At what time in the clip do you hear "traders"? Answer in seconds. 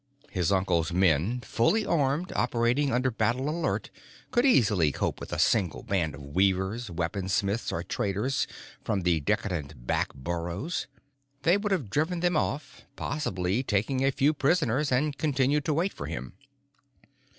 7.83-8.47